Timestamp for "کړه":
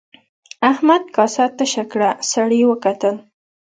1.91-2.09